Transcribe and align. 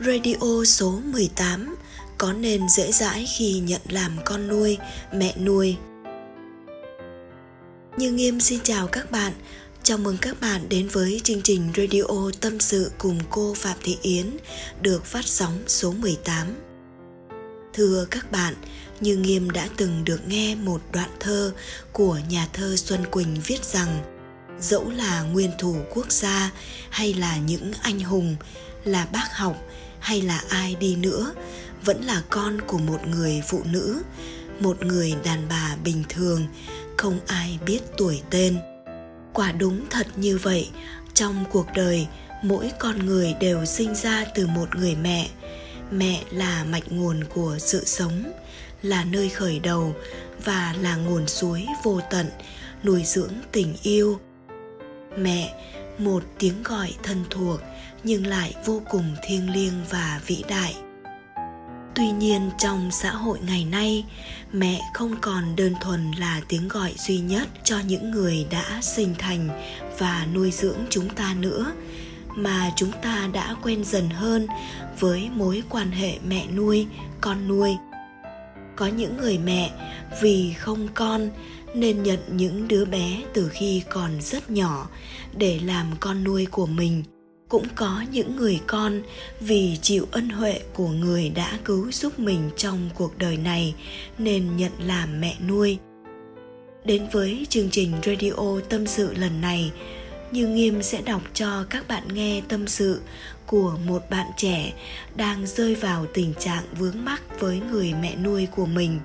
Radio 0.00 0.64
số 0.66 1.00
18 1.04 1.76
có 2.18 2.32
nên 2.32 2.68
dễ 2.68 2.92
dãi 2.92 3.26
khi 3.36 3.58
nhận 3.58 3.80
làm 3.88 4.16
con 4.24 4.48
nuôi, 4.48 4.78
mẹ 5.12 5.34
nuôi. 5.36 5.76
Như 7.96 8.10
Nghiêm 8.10 8.40
xin 8.40 8.60
chào 8.62 8.86
các 8.86 9.10
bạn. 9.10 9.32
Chào 9.82 9.98
mừng 9.98 10.16
các 10.20 10.40
bạn 10.40 10.68
đến 10.68 10.88
với 10.88 11.20
chương 11.24 11.42
trình 11.42 11.72
radio 11.76 12.30
tâm 12.40 12.60
sự 12.60 12.90
cùng 12.98 13.18
cô 13.30 13.54
Phạm 13.54 13.76
Thị 13.82 13.98
Yến 14.02 14.36
được 14.80 15.04
phát 15.04 15.24
sóng 15.24 15.58
số 15.66 15.92
18. 15.92 16.46
Thưa 17.74 18.06
các 18.10 18.32
bạn, 18.32 18.54
Như 19.00 19.16
Nghiêm 19.16 19.50
đã 19.50 19.68
từng 19.76 20.04
được 20.04 20.28
nghe 20.28 20.54
một 20.54 20.80
đoạn 20.92 21.10
thơ 21.20 21.52
của 21.92 22.18
nhà 22.28 22.48
thơ 22.52 22.76
Xuân 22.76 23.06
Quỳnh 23.10 23.36
viết 23.46 23.64
rằng 23.64 24.18
dẫu 24.60 24.90
là 24.90 25.22
nguyên 25.22 25.50
thủ 25.58 25.76
quốc 25.90 26.12
gia 26.12 26.50
hay 26.90 27.14
là 27.14 27.36
những 27.36 27.72
anh 27.82 28.00
hùng, 28.00 28.36
là 28.84 29.06
bác 29.12 29.36
học 29.36 29.56
hay 30.00 30.22
là 30.22 30.42
ai 30.48 30.74
đi 30.74 30.96
nữa, 30.96 31.34
vẫn 31.84 32.04
là 32.04 32.22
con 32.30 32.60
của 32.60 32.78
một 32.78 33.06
người 33.06 33.42
phụ 33.48 33.62
nữ, 33.64 34.02
một 34.60 34.84
người 34.84 35.14
đàn 35.24 35.48
bà 35.48 35.76
bình 35.84 36.04
thường, 36.08 36.46
không 36.96 37.18
ai 37.26 37.58
biết 37.66 37.80
tuổi 37.96 38.22
tên. 38.30 38.58
Quả 39.32 39.52
đúng 39.52 39.84
thật 39.90 40.06
như 40.16 40.38
vậy, 40.38 40.68
trong 41.14 41.44
cuộc 41.52 41.66
đời, 41.74 42.06
mỗi 42.42 42.70
con 42.78 43.06
người 43.06 43.34
đều 43.40 43.64
sinh 43.64 43.94
ra 43.94 44.24
từ 44.34 44.46
một 44.46 44.76
người 44.76 44.94
mẹ. 44.94 45.28
Mẹ 45.90 46.22
là 46.30 46.64
mạch 46.64 46.92
nguồn 46.92 47.24
của 47.24 47.56
sự 47.58 47.84
sống, 47.84 48.32
là 48.82 49.04
nơi 49.04 49.28
khởi 49.28 49.58
đầu 49.58 49.94
và 50.44 50.74
là 50.80 50.96
nguồn 50.96 51.26
suối 51.28 51.66
vô 51.84 52.00
tận, 52.10 52.26
nuôi 52.84 53.02
dưỡng 53.04 53.32
tình 53.52 53.74
yêu. 53.82 54.20
Mẹ, 55.18 55.54
một 55.98 56.22
tiếng 56.38 56.62
gọi 56.62 56.94
thân 57.02 57.24
thuộc 57.30 57.60
nhưng 58.04 58.26
lại 58.26 58.54
vô 58.64 58.82
cùng 58.90 59.16
thiêng 59.22 59.50
liêng 59.50 59.84
và 59.90 60.20
vĩ 60.26 60.44
đại. 60.48 60.76
Tuy 61.94 62.10
nhiên 62.10 62.50
trong 62.58 62.90
xã 62.90 63.10
hội 63.10 63.38
ngày 63.46 63.64
nay, 63.64 64.04
mẹ 64.52 64.80
không 64.94 65.16
còn 65.20 65.56
đơn 65.56 65.74
thuần 65.80 66.12
là 66.12 66.40
tiếng 66.48 66.68
gọi 66.68 66.94
duy 66.98 67.18
nhất 67.18 67.48
cho 67.64 67.78
những 67.86 68.10
người 68.10 68.46
đã 68.50 68.78
sinh 68.82 69.14
thành 69.18 69.48
và 69.98 70.26
nuôi 70.34 70.50
dưỡng 70.50 70.78
chúng 70.90 71.08
ta 71.08 71.34
nữa, 71.40 71.72
mà 72.34 72.72
chúng 72.76 72.92
ta 73.02 73.28
đã 73.32 73.56
quen 73.62 73.84
dần 73.84 74.10
hơn 74.10 74.46
với 75.00 75.30
mối 75.34 75.62
quan 75.68 75.90
hệ 75.90 76.18
mẹ 76.28 76.46
nuôi, 76.56 76.86
con 77.20 77.48
nuôi. 77.48 77.76
Có 78.76 78.86
những 78.86 79.16
người 79.16 79.38
mẹ 79.38 79.70
vì 80.20 80.52
không 80.52 80.88
con 80.94 81.30
nên 81.74 82.02
nhận 82.02 82.18
những 82.32 82.68
đứa 82.68 82.84
bé 82.84 83.22
từ 83.34 83.48
khi 83.48 83.82
còn 83.90 84.20
rất 84.20 84.50
nhỏ 84.50 84.88
để 85.36 85.60
làm 85.64 85.86
con 86.00 86.24
nuôi 86.24 86.46
của 86.46 86.66
mình 86.66 87.04
cũng 87.48 87.66
có 87.74 88.04
những 88.12 88.36
người 88.36 88.60
con, 88.66 89.02
vì 89.40 89.78
chịu 89.82 90.06
ân 90.10 90.28
huệ 90.28 90.60
của 90.72 90.88
người 90.88 91.28
đã 91.28 91.58
cứu 91.64 91.92
giúp 91.92 92.18
mình 92.18 92.50
trong 92.56 92.90
cuộc 92.94 93.18
đời 93.18 93.36
này, 93.36 93.74
nên 94.18 94.56
nhận 94.56 94.72
làm 94.86 95.20
mẹ 95.20 95.36
nuôi. 95.48 95.78
Đến 96.84 97.06
với 97.12 97.46
chương 97.48 97.70
trình 97.70 97.92
radio 98.06 98.60
tâm 98.68 98.86
sự 98.86 99.14
lần 99.14 99.40
này, 99.40 99.72
như 100.32 100.46
nghiêm 100.46 100.82
sẽ 100.82 101.02
đọc 101.02 101.22
cho 101.34 101.64
các 101.70 101.88
bạn 101.88 102.08
nghe 102.14 102.42
tâm 102.48 102.66
sự 102.66 103.00
của 103.46 103.78
một 103.86 104.10
bạn 104.10 104.26
trẻ 104.36 104.72
đang 105.16 105.46
rơi 105.46 105.74
vào 105.74 106.06
tình 106.14 106.34
trạng 106.38 106.64
vướng 106.78 107.04
mắc 107.04 107.22
với 107.40 107.60
người 107.70 107.94
mẹ 108.02 108.16
nuôi 108.16 108.46
của 108.56 108.66
mình. 108.66 109.00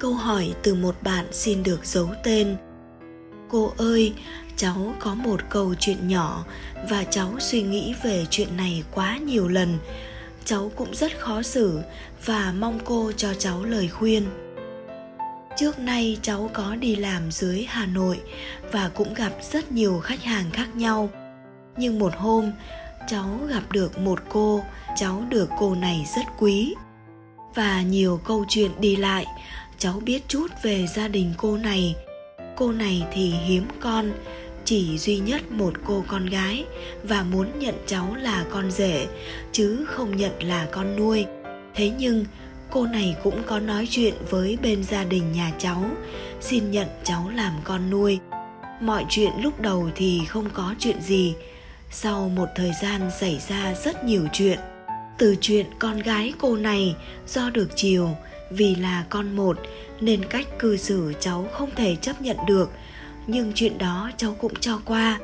Câu 0.00 0.14
hỏi 0.14 0.54
từ 0.62 0.74
một 0.74 1.02
bạn 1.02 1.26
xin 1.32 1.62
được 1.62 1.86
giấu 1.86 2.08
tên 2.24 2.56
cô 3.50 3.72
ơi, 3.78 4.12
cháu 4.56 4.94
có 4.98 5.14
một 5.14 5.40
câu 5.50 5.74
chuyện 5.74 6.08
nhỏ 6.08 6.44
và 6.88 7.04
cháu 7.04 7.32
suy 7.38 7.62
nghĩ 7.62 7.94
về 8.02 8.26
chuyện 8.30 8.56
này 8.56 8.84
quá 8.94 9.16
nhiều 9.16 9.48
lần. 9.48 9.78
Cháu 10.44 10.70
cũng 10.76 10.94
rất 10.94 11.18
khó 11.18 11.42
xử 11.42 11.80
và 12.24 12.54
mong 12.58 12.80
cô 12.84 13.12
cho 13.16 13.34
cháu 13.34 13.64
lời 13.64 13.88
khuyên. 13.88 14.24
Trước 15.56 15.78
nay 15.78 16.18
cháu 16.22 16.50
có 16.52 16.74
đi 16.74 16.96
làm 16.96 17.30
dưới 17.30 17.66
hà 17.68 17.86
nội 17.86 18.20
và 18.72 18.90
cũng 18.94 19.14
gặp 19.14 19.32
rất 19.52 19.72
nhiều 19.72 19.98
khách 19.98 20.22
hàng 20.22 20.50
khác 20.52 20.76
nhau. 20.76 21.08
Nhưng 21.76 21.98
một 21.98 22.12
hôm, 22.16 22.52
cháu 23.08 23.40
gặp 23.48 23.62
được 23.72 23.98
một 23.98 24.18
cô, 24.28 24.64
cháu 24.96 25.24
được 25.28 25.48
cô 25.58 25.74
này 25.74 26.06
rất 26.16 26.24
quý. 26.38 26.74
Và 27.54 27.82
nhiều 27.82 28.20
câu 28.24 28.44
chuyện 28.48 28.70
đi 28.80 28.96
lại, 28.96 29.26
cháu 29.78 30.00
biết 30.04 30.28
chút 30.28 30.46
về 30.62 30.86
gia 30.86 31.08
đình 31.08 31.34
cô 31.36 31.56
này 31.56 31.94
cô 32.60 32.72
này 32.72 33.02
thì 33.12 33.30
hiếm 33.30 33.64
con, 33.80 34.12
chỉ 34.64 34.98
duy 34.98 35.18
nhất 35.18 35.50
một 35.50 35.72
cô 35.84 36.04
con 36.08 36.26
gái 36.26 36.64
và 37.02 37.22
muốn 37.22 37.58
nhận 37.58 37.74
cháu 37.86 38.14
là 38.14 38.44
con 38.50 38.70
rể, 38.70 39.06
chứ 39.52 39.84
không 39.88 40.16
nhận 40.16 40.42
là 40.42 40.66
con 40.72 40.96
nuôi. 40.96 41.26
Thế 41.74 41.90
nhưng, 41.98 42.24
cô 42.70 42.86
này 42.86 43.16
cũng 43.22 43.42
có 43.46 43.58
nói 43.58 43.86
chuyện 43.90 44.14
với 44.30 44.58
bên 44.62 44.84
gia 44.84 45.04
đình 45.04 45.32
nhà 45.32 45.52
cháu, 45.58 45.84
xin 46.40 46.70
nhận 46.70 46.88
cháu 47.04 47.30
làm 47.34 47.52
con 47.64 47.90
nuôi. 47.90 48.18
Mọi 48.80 49.04
chuyện 49.08 49.30
lúc 49.42 49.60
đầu 49.60 49.90
thì 49.94 50.20
không 50.28 50.50
có 50.54 50.74
chuyện 50.78 51.00
gì. 51.02 51.34
Sau 51.90 52.28
một 52.28 52.48
thời 52.56 52.72
gian 52.82 53.10
xảy 53.20 53.40
ra 53.48 53.74
rất 53.84 54.04
nhiều 54.04 54.26
chuyện, 54.32 54.58
từ 55.18 55.36
chuyện 55.40 55.66
con 55.78 55.98
gái 55.98 56.32
cô 56.38 56.56
này 56.56 56.96
do 57.26 57.50
được 57.50 57.68
chiều 57.76 58.16
vì 58.50 58.74
là 58.74 59.04
con 59.08 59.36
một, 59.36 59.58
nên 60.00 60.24
cách 60.24 60.46
cư 60.58 60.76
xử 60.76 61.12
cháu 61.20 61.48
không 61.52 61.70
thể 61.76 61.96
chấp 61.96 62.22
nhận 62.22 62.36
được. 62.46 62.70
Nhưng 63.26 63.52
chuyện 63.54 63.78
đó 63.78 64.10
cháu 64.16 64.36
cũng 64.40 64.54
cho 64.60 64.80
qua. 64.84 65.18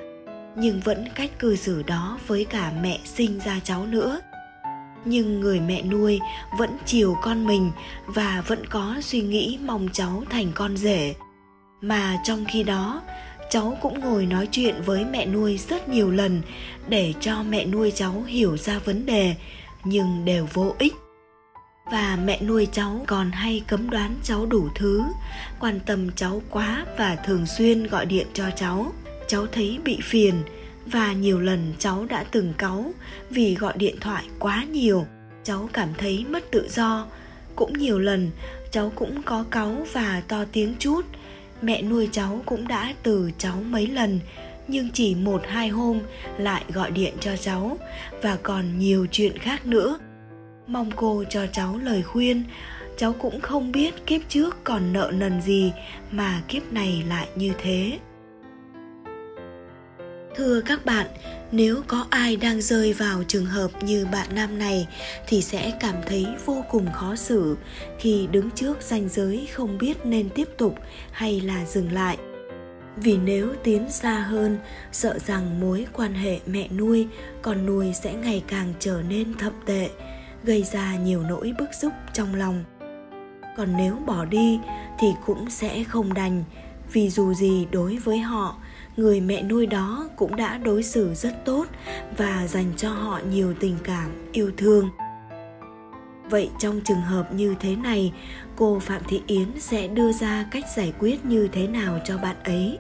Nhưng 0.57 0.81
vẫn 0.81 1.09
cách 1.15 1.39
cư 1.39 1.57
xử 1.57 1.83
đó 1.83 2.19
với 2.27 2.45
cả 2.45 2.73
mẹ 2.83 2.99
sinh 3.05 3.39
ra 3.45 3.61
cháu 3.65 3.87
nữa. 3.87 4.21
Nhưng 5.05 5.41
người 5.41 5.61
mẹ 5.61 5.83
nuôi 5.83 6.21
vẫn 6.59 6.71
chiều 6.87 7.17
con 7.23 7.47
mình 7.47 7.71
và 8.07 8.45
vẫn 8.47 8.67
có 8.67 8.95
suy 9.01 9.21
nghĩ 9.21 9.59
mong 9.65 9.89
cháu 9.93 10.23
thành 10.31 10.53
con 10.55 10.77
rể. 10.77 11.15
Mà 11.81 12.19
trong 12.25 12.45
khi 12.49 12.63
đó, 12.63 13.03
cháu 13.51 13.79
cũng 13.83 14.01
ngồi 14.01 14.27
nói 14.27 14.49
chuyện 14.51 14.83
với 14.85 15.05
mẹ 15.05 15.27
nuôi 15.27 15.61
rất 15.69 15.89
nhiều 15.89 16.11
lần 16.11 16.43
để 16.89 17.15
cho 17.21 17.43
mẹ 17.43 17.67
nuôi 17.67 17.93
cháu 17.95 18.23
hiểu 18.27 18.57
ra 18.57 18.79
vấn 18.79 19.07
đề, 19.07 19.35
nhưng 19.85 20.25
đều 20.25 20.49
vô 20.53 20.75
ích 20.79 20.95
và 21.91 22.19
mẹ 22.25 22.43
nuôi 22.43 22.69
cháu 22.73 23.05
còn 23.07 23.31
hay 23.31 23.63
cấm 23.67 23.91
đoán 23.91 24.15
cháu 24.23 24.47
đủ 24.47 24.69
thứ. 24.75 25.03
Quan 25.61 25.81
tâm 25.87 26.11
cháu 26.17 26.43
quá 26.51 26.87
và 26.99 27.17
thường 27.17 27.47
xuyên 27.47 27.87
gọi 27.87 28.07
điện 28.07 28.27
cho 28.33 28.45
cháu. 28.57 28.93
Cháu 29.29 29.47
thấy 29.47 29.79
bị 29.85 29.99
phiền 30.03 30.35
và 30.87 31.13
nhiều 31.13 31.41
lần 31.41 31.73
cháu 31.79 32.07
đã 32.07 32.25
từng 32.31 32.53
cáu 32.59 32.93
vì 33.31 33.55
gọi 33.55 33.73
điện 33.77 33.97
thoại 34.01 34.25
quá 34.39 34.65
nhiều. 34.65 35.07
Cháu 35.45 35.69
cảm 35.73 35.89
thấy 35.99 36.25
mất 36.29 36.51
tự 36.51 36.69
do. 36.71 37.07
Cũng 37.57 37.73
nhiều 37.73 37.99
lần, 37.99 38.31
cháu 38.71 38.93
cũng 38.95 39.23
có 39.23 39.45
cáu 39.51 39.87
và 39.93 40.23
to 40.29 40.45
tiếng 40.53 40.75
chút. 40.79 41.05
Mẹ 41.63 41.83
nuôi 41.83 42.09
cháu 42.13 42.43
cũng 42.47 42.69
đã 42.69 42.95
từ 43.03 43.31
cháu 43.39 43.57
mấy 43.67 43.87
lần, 43.87 44.21
nhưng 44.69 44.91
chỉ 44.91 45.15
một 45.15 45.43
hai 45.49 45.69
hôm 45.69 46.01
lại 46.39 46.65
gọi 46.69 46.91
điện 46.91 47.15
cho 47.21 47.37
cháu. 47.37 47.79
Và 48.23 48.37
còn 48.43 48.79
nhiều 48.79 49.07
chuyện 49.11 49.39
khác 49.39 49.67
nữa 49.67 49.99
mong 50.67 50.91
cô 50.97 51.25
cho 51.31 51.47
cháu 51.53 51.79
lời 51.83 52.03
khuyên. 52.03 52.45
Cháu 52.97 53.13
cũng 53.13 53.41
không 53.41 53.73
biết 53.73 54.07
kiếp 54.07 54.21
trước 54.29 54.57
còn 54.65 54.93
nợ 54.93 55.11
nần 55.15 55.43
gì 55.43 55.73
mà 56.11 56.43
kiếp 56.49 56.73
này 56.73 57.05
lại 57.09 57.29
như 57.35 57.53
thế. 57.59 57.99
Thưa 60.37 60.61
các 60.61 60.85
bạn, 60.85 61.07
nếu 61.53 61.83
có 61.87 62.07
ai 62.11 62.37
đang 62.37 62.63
rơi 62.63 62.93
vào 62.93 63.23
trường 63.29 63.47
hợp 63.47 63.71
như 63.83 64.07
bạn 64.13 64.29
nam 64.35 64.59
này 64.59 64.89
thì 65.27 65.43
sẽ 65.43 65.73
cảm 65.81 65.95
thấy 66.07 66.27
vô 66.45 66.65
cùng 66.71 66.93
khó 66.93 67.17
xử. 67.17 67.57
Khi 67.99 68.29
đứng 68.33 68.51
trước 68.51 68.83
ranh 68.83 69.09
giới 69.09 69.49
không 69.53 69.79
biết 69.79 70.07
nên 70.07 70.29
tiếp 70.29 70.49
tục 70.59 70.75
hay 71.13 71.41
là 71.41 71.65
dừng 71.65 71.93
lại. 71.93 72.17
Vì 72.97 73.17
nếu 73.17 73.55
tiến 73.65 73.91
xa 73.91 74.15
hơn, 74.15 74.59
sợ 74.93 75.19
rằng 75.27 75.61
mối 75.61 75.87
quan 75.93 76.15
hệ 76.15 76.39
mẹ 76.47 76.69
nuôi, 76.69 77.07
con 77.43 77.67
nuôi 77.67 77.93
sẽ 78.03 78.15
ngày 78.15 78.43
càng 78.47 78.73
trở 78.79 79.03
nên 79.09 79.35
thậm 79.35 79.53
tệ 79.67 79.89
gây 80.47 80.63
ra 80.63 80.97
nhiều 80.97 81.23
nỗi 81.23 81.53
bức 81.59 81.75
xúc 81.75 81.93
trong 82.13 82.35
lòng. 82.35 82.65
Còn 83.57 83.77
nếu 83.77 83.97
bỏ 84.07 84.25
đi 84.25 84.61
thì 84.99 85.09
cũng 85.27 85.51
sẽ 85.51 85.85
không 85.85 86.15
đành, 86.15 86.45
vì 86.93 87.11
dù 87.11 87.35
gì 87.35 87.67
đối 87.71 87.97
với 87.97 88.19
họ, 88.19 88.57
người 88.97 89.21
mẹ 89.21 89.43
nuôi 89.43 89.67
đó 89.67 90.09
cũng 90.17 90.37
đã 90.37 90.59
đối 90.59 90.83
xử 90.83 91.15
rất 91.15 91.45
tốt 91.45 91.67
và 92.17 92.47
dành 92.47 92.73
cho 92.77 92.91
họ 92.91 93.21
nhiều 93.31 93.55
tình 93.61 93.77
cảm, 93.85 94.11
yêu 94.33 94.51
thương. 94.57 94.91
Vậy 96.31 96.51
trong 96.59 96.81
trường 96.85 97.01
hợp 97.01 97.33
như 97.33 97.55
thế 97.61 97.77
này, 97.77 98.13
cô 98.57 98.79
phạm 98.79 99.03
thị 99.09 99.23
yến 99.27 99.49
sẽ 99.59 99.89
đưa 99.89 100.13
ra 100.13 100.47
cách 100.51 100.65
giải 100.77 100.93
quyết 100.99 101.25
như 101.25 101.49
thế 101.53 101.67
nào 101.67 101.99
cho 102.05 102.19
bạn 102.19 102.37
ấy? 102.45 102.79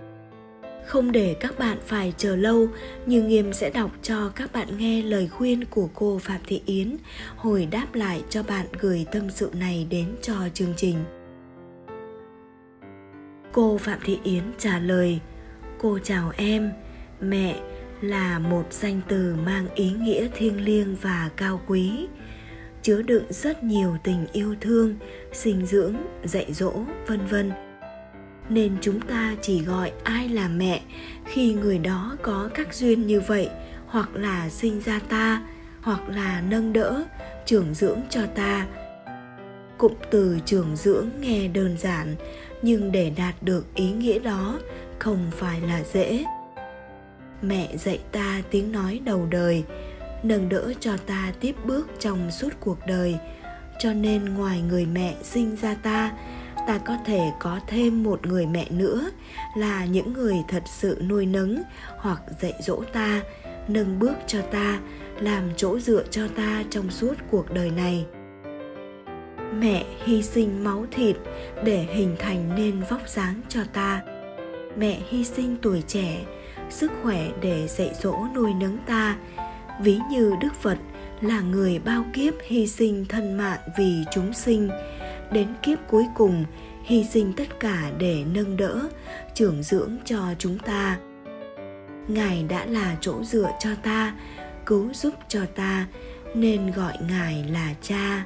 Không 0.86 1.12
để 1.12 1.36
các 1.40 1.58
bạn 1.58 1.78
phải 1.86 2.12
chờ 2.16 2.36
lâu, 2.36 2.68
như 3.06 3.22
Nghiêm 3.22 3.52
sẽ 3.52 3.70
đọc 3.70 3.90
cho 4.02 4.32
các 4.36 4.52
bạn 4.52 4.68
nghe 4.78 5.02
lời 5.02 5.28
khuyên 5.28 5.64
của 5.64 5.88
cô 5.94 6.18
Phạm 6.18 6.40
Thị 6.46 6.62
Yến 6.66 6.96
hồi 7.36 7.66
đáp 7.66 7.86
lại 7.94 8.22
cho 8.30 8.42
bạn 8.42 8.66
gửi 8.80 9.06
tâm 9.12 9.30
sự 9.30 9.50
này 9.54 9.86
đến 9.90 10.06
cho 10.22 10.34
chương 10.54 10.74
trình. 10.76 10.96
Cô 13.52 13.78
Phạm 13.78 13.98
Thị 14.04 14.18
Yến 14.24 14.42
trả 14.58 14.78
lời: 14.78 15.20
Cô 15.78 15.98
chào 16.02 16.32
em, 16.36 16.72
mẹ, 17.20 17.60
là 18.00 18.38
một 18.38 18.72
danh 18.72 19.00
từ 19.08 19.36
mang 19.44 19.66
ý 19.74 19.90
nghĩa 19.90 20.28
thiêng 20.34 20.64
liêng 20.64 20.96
và 20.96 21.30
cao 21.36 21.60
quý 21.66 22.06
chứa 22.82 23.02
đựng 23.02 23.24
rất 23.28 23.64
nhiều 23.64 23.96
tình 24.04 24.26
yêu 24.32 24.54
thương 24.60 24.96
sinh 25.32 25.66
dưỡng 25.66 25.94
dạy 26.24 26.52
dỗ 26.52 26.72
vân 27.06 27.26
vân 27.26 27.65
nên 28.48 28.76
chúng 28.80 29.00
ta 29.00 29.34
chỉ 29.42 29.62
gọi 29.62 29.92
ai 30.04 30.28
là 30.28 30.48
mẹ 30.48 30.80
khi 31.24 31.54
người 31.54 31.78
đó 31.78 32.16
có 32.22 32.48
các 32.54 32.74
duyên 32.74 33.06
như 33.06 33.20
vậy, 33.20 33.48
hoặc 33.86 34.08
là 34.14 34.48
sinh 34.48 34.80
ra 34.80 35.00
ta, 35.08 35.42
hoặc 35.80 36.08
là 36.08 36.42
nâng 36.48 36.72
đỡ, 36.72 37.04
trưởng 37.46 37.74
dưỡng 37.74 38.00
cho 38.10 38.26
ta. 38.26 38.66
Cụm 39.78 39.92
từ 40.10 40.38
trưởng 40.44 40.76
dưỡng 40.76 41.08
nghe 41.20 41.48
đơn 41.48 41.76
giản, 41.78 42.16
nhưng 42.62 42.92
để 42.92 43.10
đạt 43.16 43.34
được 43.42 43.74
ý 43.74 43.90
nghĩa 43.90 44.18
đó 44.18 44.58
không 44.98 45.30
phải 45.36 45.60
là 45.60 45.82
dễ. 45.92 46.24
Mẹ 47.42 47.76
dạy 47.76 48.00
ta 48.12 48.42
tiếng 48.50 48.72
nói 48.72 49.00
đầu 49.04 49.26
đời, 49.30 49.64
nâng 50.22 50.48
đỡ 50.48 50.72
cho 50.80 50.96
ta 50.96 51.32
tiếp 51.40 51.54
bước 51.64 51.90
trong 51.98 52.30
suốt 52.30 52.50
cuộc 52.60 52.78
đời. 52.86 53.16
Cho 53.78 53.92
nên 53.92 54.24
ngoài 54.24 54.62
người 54.68 54.86
mẹ 54.86 55.14
sinh 55.22 55.56
ra 55.56 55.74
ta 55.82 56.12
ta 56.66 56.78
có 56.78 56.96
thể 57.04 57.32
có 57.38 57.60
thêm 57.66 58.02
một 58.02 58.26
người 58.26 58.46
mẹ 58.46 58.66
nữa, 58.70 59.10
là 59.56 59.84
những 59.84 60.12
người 60.12 60.34
thật 60.48 60.62
sự 60.66 61.02
nuôi 61.08 61.26
nấng 61.26 61.62
hoặc 61.98 62.22
dạy 62.40 62.52
dỗ 62.60 62.82
ta, 62.92 63.20
nâng 63.68 63.98
bước 63.98 64.14
cho 64.26 64.42
ta, 64.42 64.80
làm 65.20 65.42
chỗ 65.56 65.78
dựa 65.78 66.04
cho 66.10 66.28
ta 66.36 66.64
trong 66.70 66.90
suốt 66.90 67.14
cuộc 67.30 67.50
đời 67.50 67.70
này. 67.70 68.06
Mẹ 69.58 69.84
hy 70.04 70.22
sinh 70.22 70.64
máu 70.64 70.86
thịt 70.90 71.16
để 71.64 71.86
hình 71.94 72.16
thành 72.18 72.54
nên 72.56 72.82
vóc 72.90 73.08
dáng 73.08 73.40
cho 73.48 73.60
ta. 73.72 74.02
Mẹ 74.76 74.98
hy 75.08 75.24
sinh 75.24 75.56
tuổi 75.62 75.82
trẻ, 75.86 76.24
sức 76.70 76.92
khỏe 77.02 77.28
để 77.40 77.68
dạy 77.68 77.90
dỗ 78.02 78.16
nuôi 78.34 78.54
nấng 78.54 78.78
ta. 78.86 79.16
Ví 79.80 79.98
như 80.10 80.34
đức 80.40 80.54
phật 80.54 80.78
là 81.20 81.40
người 81.40 81.78
bao 81.78 82.04
kiếp 82.12 82.34
hy 82.42 82.66
sinh 82.66 83.04
thân 83.08 83.36
mạng 83.36 83.60
vì 83.78 84.04
chúng 84.12 84.32
sinh 84.32 84.68
đến 85.32 85.48
kiếp 85.62 85.78
cuối 85.90 86.06
cùng, 86.14 86.44
hy 86.84 87.04
sinh 87.04 87.32
tất 87.36 87.60
cả 87.60 87.90
để 87.98 88.24
nâng 88.32 88.56
đỡ, 88.56 88.88
trưởng 89.34 89.62
dưỡng 89.62 89.96
cho 90.04 90.20
chúng 90.38 90.58
ta. 90.58 90.98
Ngài 92.08 92.44
đã 92.48 92.66
là 92.66 92.96
chỗ 93.00 93.24
dựa 93.24 93.50
cho 93.58 93.70
ta, 93.82 94.14
cứu 94.66 94.92
giúp 94.92 95.14
cho 95.28 95.40
ta, 95.54 95.86
nên 96.34 96.70
gọi 96.70 96.94
ngài 97.08 97.44
là 97.50 97.74
cha. 97.82 98.24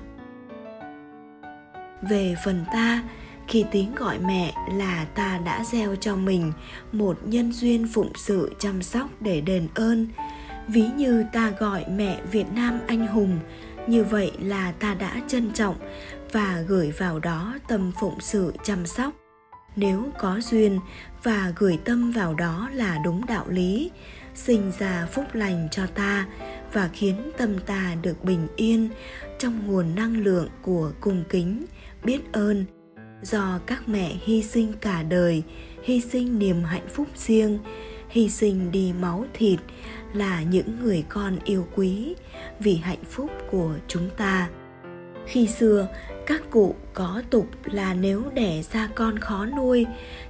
Về 2.02 2.34
phần 2.44 2.64
ta, 2.72 3.02
khi 3.48 3.64
tiếng 3.70 3.94
gọi 3.94 4.18
mẹ 4.18 4.54
là 4.72 5.06
ta 5.14 5.40
đã 5.44 5.64
gieo 5.64 5.96
cho 5.96 6.16
mình 6.16 6.52
một 6.92 7.18
nhân 7.24 7.52
duyên 7.52 7.86
phụng 7.92 8.12
sự 8.16 8.54
chăm 8.58 8.82
sóc 8.82 9.10
để 9.20 9.40
đền 9.40 9.68
ơn. 9.74 10.08
Ví 10.68 10.84
như 10.96 11.24
ta 11.32 11.52
gọi 11.58 11.84
mẹ 11.90 12.20
việt 12.32 12.46
nam 12.54 12.80
anh 12.86 13.06
hùng, 13.06 13.38
như 13.86 14.04
vậy 14.04 14.32
là 14.40 14.72
ta 14.72 14.94
đã 14.94 15.16
trân 15.28 15.52
trọng 15.52 15.76
và 16.32 16.64
gửi 16.68 16.90
vào 16.90 17.18
đó 17.18 17.58
tâm 17.68 17.92
phụng 18.00 18.20
sự 18.20 18.52
chăm 18.64 18.86
sóc. 18.86 19.14
Nếu 19.76 20.08
có 20.18 20.40
duyên 20.40 20.80
và 21.22 21.52
gửi 21.56 21.78
tâm 21.84 22.12
vào 22.12 22.34
đó 22.34 22.70
là 22.74 22.98
đúng 23.04 23.26
đạo 23.26 23.44
lý, 23.48 23.90
sinh 24.34 24.72
ra 24.78 25.06
phúc 25.12 25.24
lành 25.32 25.68
cho 25.70 25.86
ta 25.86 26.26
và 26.72 26.90
khiến 26.92 27.30
tâm 27.38 27.58
ta 27.58 27.96
được 28.02 28.24
bình 28.24 28.48
yên 28.56 28.88
trong 29.38 29.66
nguồn 29.66 29.94
năng 29.94 30.16
lượng 30.16 30.48
của 30.62 30.92
cung 31.00 31.24
kính, 31.28 31.64
biết 32.04 32.20
ơn. 32.32 32.64
Do 33.22 33.60
các 33.66 33.88
mẹ 33.88 34.12
hy 34.24 34.42
sinh 34.42 34.72
cả 34.80 35.02
đời, 35.02 35.42
hy 35.82 36.00
sinh 36.00 36.38
niềm 36.38 36.62
hạnh 36.62 36.88
phúc 36.94 37.06
riêng, 37.16 37.58
hy 38.08 38.28
sinh 38.28 38.72
đi 38.72 38.92
máu 39.00 39.24
thịt 39.34 39.60
là 40.14 40.42
những 40.42 40.80
người 40.82 41.04
con 41.08 41.38
yêu 41.44 41.66
quý 41.74 42.14
vì 42.58 42.76
hạnh 42.76 43.04
phúc 43.10 43.30
của 43.50 43.74
chúng 43.88 44.10
ta. 44.16 44.48
Khi 45.26 45.46
xưa 45.46 45.88
các 46.30 46.50
cụ 46.50 46.74
có 46.94 47.22
tục 47.30 47.46
là 47.64 47.94
nếu 47.94 48.22
đẻ 48.34 48.62
ra 48.72 48.88
con 48.94 49.18
khó 49.18 49.46
nuôi, 49.46 49.86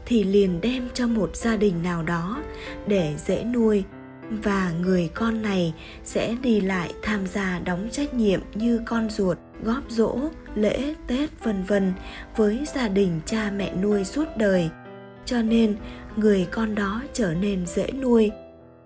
thì 0.07 0.25
liền 0.25 0.61
đem 0.61 0.89
cho 0.95 1.07
một 1.07 1.37
gia 1.37 1.57
đình 1.57 1.83
nào 1.83 2.03
đó 2.03 2.43
để 2.87 3.15
dễ 3.27 3.45
nuôi. 3.45 3.85
Và 4.31 4.73
người 4.81 5.11
con 5.15 5.43
này 5.43 5.75
sẽ 6.05 6.37
đi 6.43 6.61
lại 6.61 6.93
tham 7.03 7.27
gia 7.27 7.59
đóng 7.59 7.89
trách 7.93 8.15
nhiệm 8.15 8.41
như 8.55 8.81
con 8.87 9.11
ruột, 9.11 9.39
góp 9.63 9.85
dỗ 9.89 10.19
lễ, 10.55 10.95
tết, 11.07 11.45
vân 11.45 11.63
vân 11.63 11.93
với 12.37 12.65
gia 12.75 12.89
đình 12.89 13.21
cha 13.27 13.51
mẹ 13.57 13.75
nuôi 13.83 14.05
suốt 14.05 14.25
đời. 14.37 14.71
Cho 15.25 15.43
nên, 15.43 15.77
người 16.17 16.47
con 16.51 16.75
đó 16.75 17.03
trở 17.13 17.35
nên 17.35 17.67
dễ 17.67 17.91
nuôi. 18.03 18.31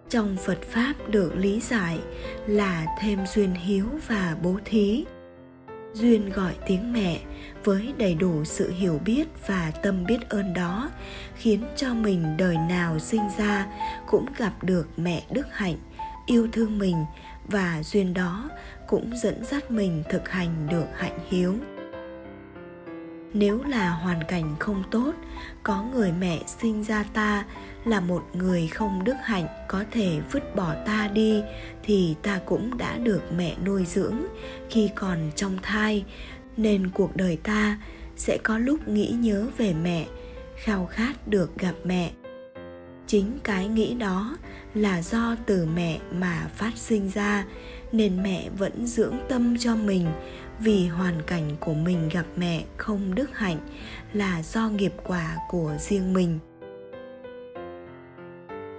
Trong 0.08 0.36
phật 0.44 0.58
pháp 0.62 0.94
được 1.08 1.36
lý 1.36 1.60
giải 1.60 1.98
là 2.46 2.86
thêm 3.00 3.18
duyên 3.34 3.54
hiếu 3.54 3.86
và 4.08 4.36
bố 4.42 4.58
thí 4.64 5.04
duyên 5.94 6.30
gọi 6.30 6.54
tiếng 6.66 6.92
mẹ 6.92 7.20
với 7.64 7.94
đầy 7.98 8.14
đủ 8.14 8.44
sự 8.44 8.70
hiểu 8.70 9.00
biết 9.04 9.28
và 9.46 9.72
tâm 9.82 10.04
biết 10.04 10.28
ơn 10.28 10.54
đó, 10.54 10.90
khiến 11.36 11.64
cho 11.76 11.94
mình 11.94 12.36
đời 12.36 12.56
nào 12.68 12.98
sinh 12.98 13.28
ra 13.38 13.66
cũng 14.06 14.26
gặp 14.38 14.52
được 14.62 14.88
mẹ 14.96 15.22
đức 15.30 15.46
hạnh, 15.50 15.76
yêu 16.26 16.48
thương 16.52 16.78
mình 16.78 17.04
và 17.46 17.82
duyên 17.82 18.14
đó 18.14 18.50
cũng 18.88 19.16
dẫn 19.16 19.44
dắt 19.44 19.70
mình 19.70 20.02
thực 20.10 20.28
hành 20.28 20.66
được 20.70 20.86
hạnh 20.94 21.18
hiếu 21.28 21.54
nếu 23.34 23.62
là 23.62 23.90
hoàn 23.90 24.24
cảnh 24.28 24.54
không 24.58 24.82
tốt, 24.90 25.12
có 25.62 25.82
người 25.82 26.12
mẹ 26.12 26.40
sinh 26.46 26.84
ra 26.84 27.04
ta, 27.12 27.44
là 27.84 28.00
một 28.00 28.24
người 28.32 28.66
không 28.66 29.04
đức 29.04 29.16
hạnh, 29.22 29.46
có 29.68 29.84
thể 29.90 30.20
vứt 30.32 30.56
bỏ 30.56 30.74
ta 30.86 31.08
đi, 31.12 31.42
thì 31.82 32.14
ta 32.22 32.40
cũng 32.46 32.78
đã 32.78 32.96
được 32.96 33.22
mẹ 33.36 33.56
nuôi 33.64 33.84
dưỡng. 33.84 34.16
Khi 34.70 34.90
còn 34.94 35.18
trong 35.36 35.58
thai, 35.62 36.04
nên 36.56 36.90
cuộc 36.90 37.16
đời 37.16 37.38
ta 37.42 37.78
sẽ 38.16 38.38
có 38.42 38.58
lúc 38.58 38.88
nghĩ 38.88 39.08
nhớ 39.08 39.46
về 39.58 39.74
mẹ, 39.82 40.06
khao 40.56 40.86
khát 40.86 41.28
được 41.28 41.58
gặp 41.58 41.74
mẹ. 41.84 42.10
Chính 43.06 43.38
cái 43.42 43.68
nghĩ 43.68 43.94
đó 43.94 44.36
là 44.74 45.02
do 45.02 45.36
từ 45.46 45.66
mẹ 45.74 45.98
mà 46.12 46.48
phát 46.56 46.72
sinh 46.76 47.10
ra, 47.14 47.44
nên 47.92 48.22
mẹ 48.22 48.48
vẫn 48.58 48.86
dưỡng 48.86 49.16
tâm 49.28 49.58
cho 49.58 49.76
mình 49.76 50.06
vì 50.64 50.86
hoàn 50.86 51.22
cảnh 51.22 51.50
của 51.60 51.74
mình 51.74 52.08
gặp 52.08 52.24
mẹ 52.36 52.64
không 52.76 53.14
đức 53.14 53.38
hạnh 53.38 53.58
là 54.12 54.42
do 54.42 54.68
nghiệp 54.68 54.92
quả 55.06 55.36
của 55.48 55.76
riêng 55.78 56.12
mình. 56.12 56.38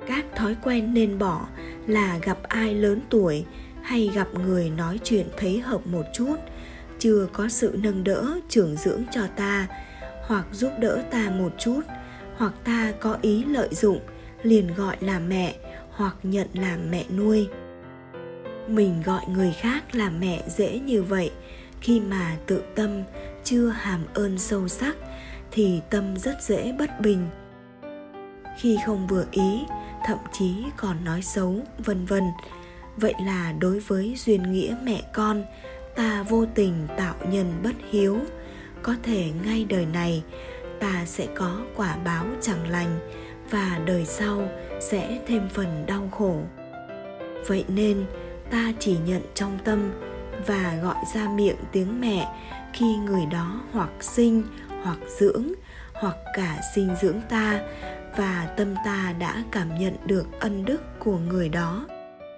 Các 0.07 0.25
thói 0.35 0.55
quen 0.63 0.93
nên 0.93 1.19
bỏ 1.19 1.47
là 1.87 2.17
gặp 2.17 2.37
ai 2.43 2.73
lớn 2.73 3.01
tuổi 3.09 3.45
hay 3.81 4.11
gặp 4.15 4.27
người 4.33 4.69
nói 4.69 4.99
chuyện 5.03 5.27
thấy 5.37 5.59
hợp 5.59 5.87
một 5.87 6.03
chút, 6.13 6.35
chưa 6.99 7.27
có 7.33 7.47
sự 7.47 7.79
nâng 7.83 8.03
đỡ, 8.03 8.39
trưởng 8.49 8.75
dưỡng 8.75 9.03
cho 9.11 9.27
ta, 9.35 9.67
hoặc 10.27 10.45
giúp 10.51 10.71
đỡ 10.79 11.03
ta 11.11 11.29
một 11.29 11.51
chút, 11.59 11.81
hoặc 12.37 12.53
ta 12.63 12.93
có 12.99 13.17
ý 13.21 13.43
lợi 13.43 13.69
dụng, 13.71 13.99
liền 14.43 14.73
gọi 14.73 14.97
là 14.99 15.19
mẹ 15.19 15.55
hoặc 15.89 16.15
nhận 16.23 16.47
làm 16.53 16.91
mẹ 16.91 17.03
nuôi. 17.17 17.47
Mình 18.67 19.01
gọi 19.05 19.21
người 19.27 19.51
khác 19.51 19.95
là 19.95 20.09
mẹ 20.09 20.43
dễ 20.47 20.79
như 20.79 21.03
vậy 21.03 21.31
khi 21.85 21.99
mà 21.99 22.37
tự 22.47 22.63
tâm 22.75 23.03
chưa 23.43 23.67
hàm 23.67 24.05
ơn 24.13 24.37
sâu 24.37 24.67
sắc 24.67 24.95
thì 25.51 25.81
tâm 25.89 26.17
rất 26.17 26.41
dễ 26.41 26.71
bất 26.79 27.01
bình. 27.01 27.27
Khi 28.57 28.77
không 28.85 29.07
vừa 29.07 29.25
ý, 29.31 29.63
thậm 30.05 30.17
chí 30.31 30.55
còn 30.77 31.05
nói 31.05 31.21
xấu, 31.21 31.59
vân 31.77 32.05
vân. 32.05 32.23
Vậy 32.97 33.13
là 33.25 33.53
đối 33.59 33.79
với 33.79 34.15
duyên 34.17 34.51
nghĩa 34.51 34.75
mẹ 34.83 35.01
con, 35.13 35.43
ta 35.95 36.23
vô 36.29 36.45
tình 36.55 36.87
tạo 36.97 37.15
nhân 37.29 37.53
bất 37.63 37.75
hiếu. 37.89 38.19
Có 38.81 38.95
thể 39.03 39.31
ngay 39.45 39.65
đời 39.69 39.85
này, 39.85 40.23
ta 40.79 41.05
sẽ 41.05 41.27
có 41.35 41.61
quả 41.75 41.97
báo 42.05 42.25
chẳng 42.41 42.69
lành 42.69 42.99
và 43.49 43.79
đời 43.85 44.05
sau 44.05 44.47
sẽ 44.79 45.19
thêm 45.27 45.49
phần 45.49 45.85
đau 45.85 46.09
khổ. 46.11 46.41
Vậy 47.47 47.65
nên, 47.67 48.05
ta 48.51 48.73
chỉ 48.79 48.97
nhận 49.05 49.21
trong 49.33 49.57
tâm 49.63 49.91
và 50.45 50.79
gọi 50.83 50.95
ra 51.13 51.29
miệng 51.29 51.57
tiếng 51.71 52.01
mẹ 52.01 52.27
khi 52.73 52.95
người 52.95 53.25
đó 53.25 53.61
hoặc 53.71 53.89
sinh, 54.01 54.43
hoặc 54.83 54.97
dưỡng, 55.19 55.47
hoặc 55.93 56.15
cả 56.33 56.61
sinh 56.75 56.95
dưỡng 57.01 57.21
ta, 57.29 57.61
và 58.17 58.53
tâm 58.57 58.75
ta 58.85 59.13
đã 59.19 59.43
cảm 59.51 59.79
nhận 59.79 59.95
được 60.05 60.25
ân 60.39 60.65
đức 60.65 60.81
của 60.99 61.17
người 61.17 61.49
đó. 61.49 61.85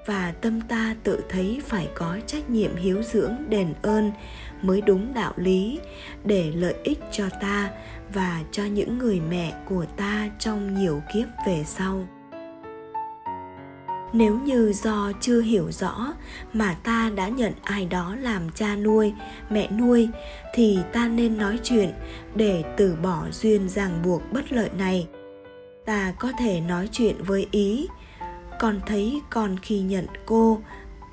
Và 0.06 0.34
tâm 0.42 0.62
ta 0.62 0.96
tự 1.04 1.24
thấy 1.30 1.62
phải 1.66 1.90
có 1.96 2.18
trách 2.26 2.50
nhiệm 2.50 2.76
hiếu 2.76 3.04
dưỡng, 3.04 3.36
đền 3.50 3.74
ơn 3.82 4.12
mới 4.62 4.82
đúng 4.82 5.14
đạo 5.14 5.34
lý 5.36 5.80
để 6.24 6.52
lợi 6.56 6.76
ích 6.84 7.00
cho 7.12 7.30
ta 7.42 7.70
và 8.14 8.42
cho 8.52 8.66
những 8.66 8.98
người 8.98 9.20
mẹ 9.30 9.54
của 9.66 9.86
ta 9.98 10.30
trong 10.40 10.74
nhiều 10.74 11.02
kiếp 11.14 11.28
về 11.48 11.64
sau 11.66 12.08
nếu 14.14 14.40
như 14.40 14.74
do 14.74 15.12
chưa 15.22 15.42
hiểu 15.42 15.72
rõ 15.72 16.14
mà 16.54 16.76
ta 16.84 17.12
đã 17.16 17.28
nhận 17.28 17.54
ai 17.64 17.86
đó 17.86 18.16
làm 18.20 18.50
cha 18.56 18.76
nuôi, 18.76 19.14
mẹ 19.50 19.72
nuôi, 19.72 20.10
thì 20.54 20.80
ta 20.94 21.08
nên 21.08 21.38
nói 21.38 21.60
chuyện 21.64 21.92
để 22.36 22.64
từ 22.78 22.96
bỏ 22.96 23.24
duyên 23.32 23.70
ràng 23.70 24.02
buộc 24.04 24.22
bất 24.32 24.52
lợi 24.52 24.70
này. 24.78 25.08
Ta 25.86 26.14
có 26.20 26.32
thể 26.40 26.62
nói 26.62 26.90
chuyện 26.92 27.16
với 27.24 27.48
ý, 27.52 27.88
con 28.60 28.80
thấy 28.88 29.22
con 29.30 29.56
khi 29.62 29.80
nhận 29.80 30.06
cô, 30.26 30.62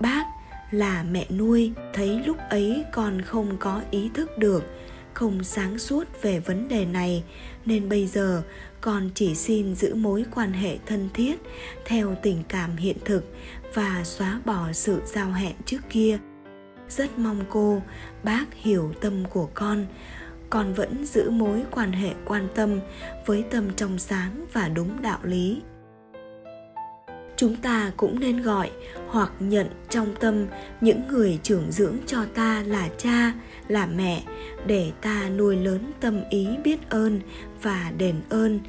bác 0.00 0.24
là 0.70 1.02
mẹ 1.02 1.26
nuôi, 1.30 1.72
thấy 1.92 2.20
lúc 2.26 2.36
ấy 2.50 2.84
con 2.92 3.22
không 3.22 3.56
có 3.58 3.80
ý 3.90 4.10
thức 4.14 4.38
được, 4.38 4.64
không 5.14 5.44
sáng 5.44 5.78
suốt 5.78 6.04
về 6.22 6.40
vấn 6.40 6.68
đề 6.68 6.84
này, 6.84 7.24
nên 7.66 7.88
bây 7.88 8.06
giờ 8.06 8.42
con 8.84 9.10
chỉ 9.14 9.34
xin 9.34 9.74
giữ 9.74 9.94
mối 9.94 10.24
quan 10.34 10.52
hệ 10.52 10.78
thân 10.86 11.08
thiết 11.14 11.40
theo 11.84 12.16
tình 12.22 12.42
cảm 12.48 12.76
hiện 12.76 12.96
thực 13.04 13.24
và 13.74 14.00
xóa 14.04 14.40
bỏ 14.44 14.72
sự 14.72 15.00
giao 15.06 15.32
hẹn 15.32 15.52
trước 15.66 15.78
kia. 15.90 16.18
Rất 16.88 17.18
mong 17.18 17.44
cô, 17.50 17.82
bác 18.22 18.44
hiểu 18.54 18.92
tâm 19.00 19.24
của 19.30 19.48
con. 19.54 19.86
Con 20.50 20.74
vẫn 20.74 21.06
giữ 21.06 21.30
mối 21.30 21.62
quan 21.70 21.92
hệ 21.92 22.12
quan 22.24 22.48
tâm 22.54 22.80
với 23.26 23.44
tâm 23.50 23.74
trong 23.76 23.98
sáng 23.98 24.46
và 24.52 24.68
đúng 24.68 25.02
đạo 25.02 25.18
lý. 25.22 25.62
Chúng 27.36 27.56
ta 27.56 27.92
cũng 27.96 28.20
nên 28.20 28.42
gọi 28.42 28.70
hoặc 29.08 29.32
nhận 29.40 29.66
trong 29.88 30.14
tâm 30.20 30.46
những 30.80 31.08
người 31.08 31.38
trưởng 31.42 31.72
dưỡng 31.72 31.96
cho 32.06 32.24
ta 32.34 32.62
là 32.66 32.88
cha 32.98 33.32
là 33.68 33.86
mẹ, 33.86 34.22
để 34.66 34.90
ta 35.00 35.28
nuôi 35.28 35.56
lớn 35.56 35.92
tâm 36.00 36.22
ý 36.30 36.48
biết 36.64 36.90
ơn 36.90 37.20
và 37.62 37.92
đền 37.98 38.20
ơn. 38.28 38.60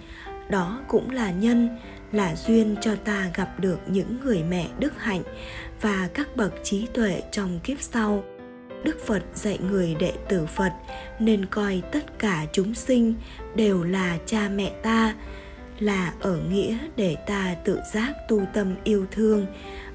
Đó 0.50 0.82
cũng 0.88 1.12
là 1.12 1.32
nhân, 1.32 1.70
là 2.12 2.36
duyên 2.36 2.76
cho 2.82 2.96
ta 2.96 3.32
gặp 3.34 3.60
được 3.60 3.80
những 3.88 4.18
người 4.24 4.44
mẹ 4.44 4.68
đức 4.80 5.02
hạnh 5.02 5.24
và 5.82 6.10
các 6.14 6.36
bậc 6.36 6.54
trí 6.64 6.88
tuệ 6.94 7.22
trong 7.32 7.60
kiếp 7.64 7.82
sau. 7.82 8.24
Đức 8.84 9.06
phật 9.06 9.24
dạy 9.34 9.60
người 9.70 9.96
đệ 10.00 10.14
tử 10.30 10.46
phật 10.46 10.72
nên 11.20 11.46
coi 11.46 11.82
tất 11.92 12.20
cả 12.20 12.46
chúng 12.52 12.74
sinh 12.74 13.14
đều 13.56 13.84
là 13.84 14.18
cha 14.26 14.50
mẹ 14.56 14.72
ta, 14.84 15.16
là 15.80 16.14
ở 16.20 16.38
nghĩa 16.50 16.78
để 16.96 17.16
ta 17.28 17.56
tự 17.66 17.80
giác 17.94 18.14
tu 18.28 18.42
tâm 18.54 18.76
yêu 18.84 19.06
thương, 19.12 19.46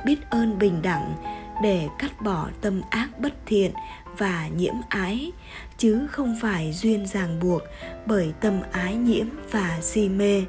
biết 0.07 0.17
ơn 0.31 0.59
bình 0.59 0.83
đẳng 0.83 1.15
để 1.63 1.89
cắt 1.99 2.23
bỏ 2.23 2.49
tâm 2.61 2.81
ác 2.91 3.09
bất 3.19 3.33
thiện 3.47 3.73
và 4.19 4.49
nhiễm 4.57 4.75
ái, 4.89 5.33
chứ 5.79 6.07
không 6.11 6.37
phải 6.41 6.73
duyên 6.73 7.07
ràng 7.07 7.41
buộc 7.41 7.63
bởi 8.07 8.33
tâm 8.41 8.61
ái 8.73 8.97
nhiễm 8.97 9.27
và 9.51 9.79
si 9.81 10.09
mê. 10.09 10.45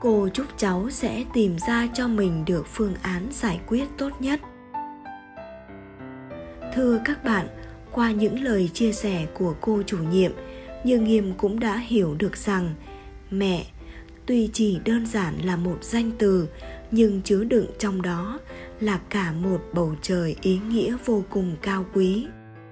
Cô 0.00 0.28
chúc 0.34 0.46
cháu 0.56 0.90
sẽ 0.90 1.24
tìm 1.34 1.56
ra 1.68 1.88
cho 1.94 2.08
mình 2.08 2.44
được 2.44 2.66
phương 2.66 2.94
án 3.02 3.28
giải 3.32 3.60
quyết 3.66 3.84
tốt 3.98 4.10
nhất. 4.20 4.40
Thưa 6.74 7.00
các 7.04 7.24
bạn, 7.24 7.46
qua 7.92 8.10
những 8.10 8.42
lời 8.42 8.70
chia 8.74 8.92
sẻ 8.92 9.26
của 9.34 9.54
cô 9.60 9.82
chủ 9.86 9.98
nhiệm 9.98 10.32
như 10.84 10.98
nghiêm 10.98 11.32
cũng 11.38 11.60
đã 11.60 11.76
hiểu 11.76 12.14
được 12.18 12.36
rằng 12.36 12.74
mẹ 13.30 13.66
tuy 14.26 14.50
chỉ 14.52 14.78
đơn 14.84 15.06
giản 15.06 15.38
là 15.44 15.56
một 15.56 15.78
danh 15.80 16.10
từ 16.18 16.48
nhưng 16.90 17.22
chứa 17.22 17.44
đựng 17.44 17.66
trong 17.78 18.02
đó 18.02 18.38
là 18.80 19.00
cả 19.10 19.32
một 19.32 19.60
bầu 19.72 19.94
trời 20.02 20.36
ý 20.42 20.60
nghĩa 20.68 20.96
vô 21.04 21.22
cùng 21.30 21.56
cao 21.62 21.84
quý. 21.94 22.26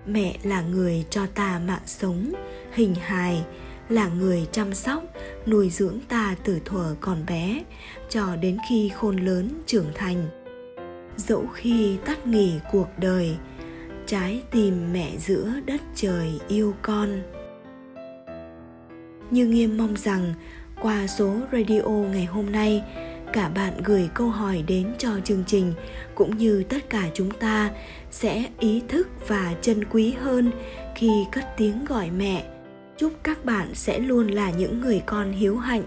Mẹ 0.06 0.36
là 0.42 0.62
người 0.62 1.04
cho 1.10 1.26
ta 1.26 1.60
mạng 1.66 1.82
sống, 1.86 2.32
hình 2.72 2.94
hài 2.94 3.44
là 3.88 4.08
người 4.08 4.46
chăm 4.52 4.74
sóc, 4.74 5.02
nuôi 5.46 5.70
dưỡng 5.70 5.98
ta 6.08 6.36
từ 6.44 6.60
thuở 6.64 6.94
còn 7.00 7.26
bé 7.26 7.64
cho 8.08 8.36
đến 8.36 8.56
khi 8.68 8.88
khôn 8.88 9.16
lớn 9.16 9.48
trưởng 9.66 9.86
thành. 9.94 10.28
Dẫu 11.16 11.46
khi 11.54 11.96
tắt 12.04 12.26
nghỉ 12.26 12.52
cuộc 12.72 12.88
đời, 12.98 13.36
trái 14.06 14.42
tim 14.50 14.92
mẹ 14.92 15.12
giữa 15.18 15.52
đất 15.66 15.80
trời 15.94 16.40
yêu 16.48 16.74
con. 16.82 17.22
Như 19.30 19.46
nghiêm 19.46 19.76
mong 19.78 19.96
rằng, 19.96 20.34
qua 20.80 21.06
số 21.06 21.36
radio 21.52 21.88
ngày 21.88 22.24
hôm 22.24 22.52
nay 22.52 22.82
cả 23.36 23.48
bạn 23.48 23.82
gửi 23.84 24.08
câu 24.14 24.28
hỏi 24.28 24.64
đến 24.66 24.92
cho 24.98 25.10
chương 25.24 25.44
trình, 25.46 25.72
cũng 26.14 26.36
như 26.36 26.62
tất 26.68 26.90
cả 26.90 27.02
chúng 27.14 27.30
ta 27.30 27.70
sẽ 28.10 28.44
ý 28.58 28.82
thức 28.88 29.08
và 29.28 29.54
trân 29.62 29.84
quý 29.84 30.12
hơn 30.12 30.50
khi 30.94 31.10
cất 31.32 31.44
tiếng 31.56 31.84
gọi 31.84 32.10
mẹ. 32.10 32.46
Chúc 32.98 33.12
các 33.22 33.44
bạn 33.44 33.74
sẽ 33.74 33.98
luôn 33.98 34.28
là 34.28 34.50
những 34.50 34.80
người 34.80 35.02
con 35.06 35.32
hiếu 35.32 35.56
hạnh, 35.56 35.82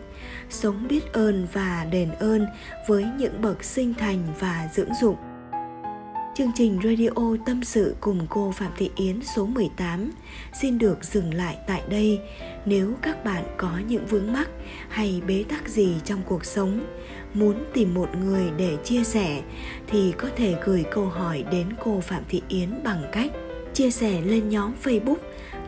sống 0.49 0.87
biết 0.89 1.13
ơn 1.13 1.47
và 1.53 1.87
đền 1.91 2.11
ơn 2.11 2.45
với 2.87 3.05
những 3.17 3.41
bậc 3.41 3.63
sinh 3.63 3.93
thành 3.93 4.23
và 4.39 4.69
dưỡng 4.73 4.93
dụng. 5.01 5.15
Chương 6.39 6.51
trình 6.55 6.79
Radio 6.83 7.35
Tâm 7.45 7.63
sự 7.63 7.95
cùng 7.99 8.27
cô 8.29 8.51
Phạm 8.51 8.71
Thị 8.77 8.91
Yến 8.95 9.21
số 9.23 9.45
18 9.45 10.11
xin 10.61 10.77
được 10.77 11.03
dừng 11.03 11.33
lại 11.33 11.57
tại 11.67 11.81
đây. 11.89 12.19
Nếu 12.65 12.93
các 13.01 13.23
bạn 13.23 13.43
có 13.57 13.71
những 13.87 14.05
vướng 14.05 14.33
mắc 14.33 14.49
hay 14.89 15.21
bế 15.27 15.43
tắc 15.49 15.67
gì 15.67 15.95
trong 16.05 16.21
cuộc 16.25 16.45
sống, 16.45 16.79
muốn 17.33 17.63
tìm 17.73 17.93
một 17.93 18.09
người 18.15 18.51
để 18.57 18.77
chia 18.83 19.03
sẻ 19.03 19.41
thì 19.87 20.13
có 20.17 20.29
thể 20.35 20.55
gửi 20.65 20.85
câu 20.91 21.05
hỏi 21.05 21.43
đến 21.51 21.67
cô 21.83 21.99
Phạm 21.99 22.23
Thị 22.29 22.41
Yến 22.47 22.83
bằng 22.83 23.03
cách 23.11 23.31
chia 23.73 23.91
sẻ 23.91 24.21
lên 24.21 24.49
nhóm 24.49 24.71
Facebook 24.83 25.19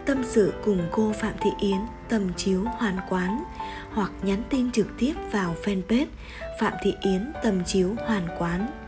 Tâm 0.06 0.24
sự 0.24 0.54
cùng 0.66 0.80
cô 0.92 1.14
Phạm 1.20 1.34
Thị 1.42 1.50
Yến 1.60 1.80
Tâm 2.10 2.34
chiếu 2.38 2.64
hoàn 2.64 2.98
quán 3.10 3.44
hoặc 3.90 4.12
nhắn 4.24 4.44
tin 4.50 4.72
trực 4.72 4.88
tiếp 5.00 5.14
vào 5.32 5.56
fanpage 5.64 6.06
Phạm 6.60 6.74
Thị 6.84 6.94
Yến 7.02 7.34
Tâm 7.44 7.64
chiếu 7.66 7.96
hoàn 8.08 8.28
quán 8.40 8.81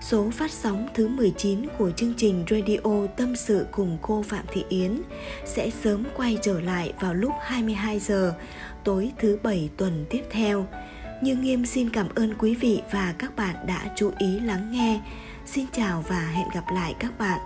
Số 0.00 0.30
phát 0.30 0.50
sóng 0.50 0.88
thứ 0.94 1.08
19 1.08 1.66
của 1.78 1.90
chương 1.90 2.14
trình 2.16 2.44
Radio 2.50 3.06
Tâm 3.16 3.36
sự 3.36 3.66
cùng 3.72 3.98
cô 4.02 4.22
Phạm 4.22 4.44
Thị 4.52 4.64
Yến 4.68 5.00
sẽ 5.44 5.70
sớm 5.70 6.04
quay 6.16 6.38
trở 6.42 6.60
lại 6.60 6.92
vào 7.00 7.14
lúc 7.14 7.32
22 7.42 7.98
giờ, 7.98 8.34
tối 8.84 9.12
thứ 9.18 9.38
bảy 9.42 9.70
tuần 9.76 10.04
tiếp 10.10 10.22
theo. 10.30 10.66
Như 11.22 11.34
Nghiêm 11.36 11.66
xin 11.66 11.90
cảm 11.90 12.08
ơn 12.14 12.34
quý 12.38 12.54
vị 12.54 12.82
và 12.92 13.14
các 13.18 13.36
bạn 13.36 13.66
đã 13.66 13.92
chú 13.96 14.10
ý 14.18 14.40
lắng 14.40 14.72
nghe. 14.72 15.00
Xin 15.46 15.66
chào 15.72 16.04
và 16.08 16.20
hẹn 16.20 16.48
gặp 16.54 16.64
lại 16.74 16.94
các 17.00 17.18
bạn. 17.18 17.38